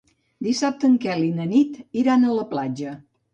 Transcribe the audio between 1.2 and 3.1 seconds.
i na Nit iran a la platja.